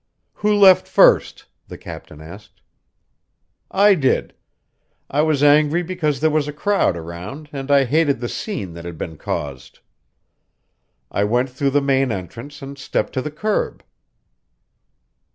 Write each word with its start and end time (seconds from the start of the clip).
"Who 0.33 0.55
left 0.55 0.87
first?" 0.87 1.45
the 1.67 1.77
captain 1.77 2.21
asked. 2.21 2.63
"I 3.69 3.93
did. 3.93 4.33
I 5.11 5.21
was 5.21 5.43
angry 5.43 5.83
because 5.83 6.19
there 6.19 6.31
was 6.31 6.47
a 6.47 6.51
crowd 6.51 6.97
around 6.97 7.49
and 7.53 7.69
I 7.69 7.85
hated 7.85 8.19
the 8.19 8.27
scene 8.27 8.73
that 8.73 8.83
had 8.83 8.97
been 8.97 9.15
caused. 9.17 9.77
I 11.11 11.23
went 11.23 11.51
through 11.51 11.69
the 11.69 11.81
main 11.83 12.11
entrance 12.11 12.63
and 12.63 12.79
stepped 12.79 13.13
to 13.13 13.21
the 13.21 13.29
curb." 13.29 13.83